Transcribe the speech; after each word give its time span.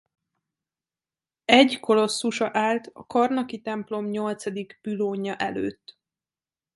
Egy 1.45 1.79
kolosszusa 1.79 2.49
állt 2.53 2.89
a 2.93 3.05
karnaki 3.05 3.61
templom 3.61 4.05
nyolcadik 4.09 4.79
pülónja 4.81 5.35
előtt. 5.35 5.97